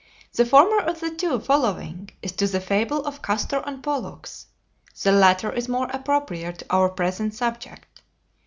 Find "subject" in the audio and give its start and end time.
7.35-8.01